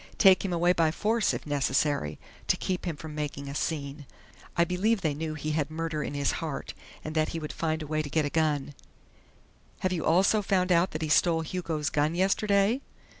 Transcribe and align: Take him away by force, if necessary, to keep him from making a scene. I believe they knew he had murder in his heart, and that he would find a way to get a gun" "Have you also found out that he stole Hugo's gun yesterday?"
Take 0.17 0.43
him 0.43 0.51
away 0.51 0.73
by 0.73 0.89
force, 0.89 1.31
if 1.31 1.45
necessary, 1.45 2.17
to 2.47 2.57
keep 2.57 2.85
him 2.85 2.95
from 2.95 3.13
making 3.13 3.47
a 3.47 3.53
scene. 3.53 4.07
I 4.57 4.63
believe 4.63 5.01
they 5.01 5.13
knew 5.13 5.35
he 5.35 5.51
had 5.51 5.69
murder 5.69 6.01
in 6.01 6.15
his 6.15 6.31
heart, 6.41 6.73
and 7.03 7.13
that 7.13 7.29
he 7.29 7.39
would 7.39 7.53
find 7.53 7.83
a 7.83 7.85
way 7.85 8.01
to 8.01 8.09
get 8.09 8.25
a 8.25 8.31
gun" 8.31 8.73
"Have 9.81 9.93
you 9.93 10.03
also 10.03 10.41
found 10.41 10.71
out 10.71 10.89
that 10.89 11.03
he 11.03 11.07
stole 11.09 11.41
Hugo's 11.41 11.91
gun 11.91 12.15
yesterday?" 12.15 12.81